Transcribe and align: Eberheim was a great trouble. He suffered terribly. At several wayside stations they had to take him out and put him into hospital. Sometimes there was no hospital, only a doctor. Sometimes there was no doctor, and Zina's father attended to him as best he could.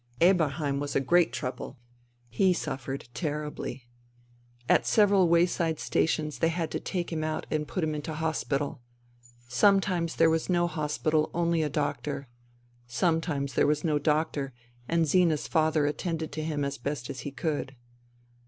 Eberheim 0.19 0.79
was 0.79 0.95
a 0.95 0.99
great 0.99 1.31
trouble. 1.31 1.77
He 2.27 2.53
suffered 2.53 3.07
terribly. 3.13 3.87
At 4.67 4.87
several 4.87 5.29
wayside 5.29 5.79
stations 5.79 6.39
they 6.39 6.47
had 6.47 6.71
to 6.71 6.79
take 6.79 7.11
him 7.13 7.23
out 7.23 7.45
and 7.51 7.67
put 7.67 7.83
him 7.83 7.93
into 7.93 8.15
hospital. 8.15 8.81
Sometimes 9.47 10.15
there 10.15 10.31
was 10.31 10.49
no 10.49 10.65
hospital, 10.65 11.29
only 11.35 11.61
a 11.61 11.69
doctor. 11.69 12.27
Sometimes 12.87 13.53
there 13.53 13.67
was 13.67 13.83
no 13.83 13.99
doctor, 13.99 14.53
and 14.89 15.05
Zina's 15.05 15.47
father 15.47 15.85
attended 15.85 16.31
to 16.31 16.43
him 16.43 16.65
as 16.65 16.79
best 16.79 17.05
he 17.09 17.29
could. 17.29 17.75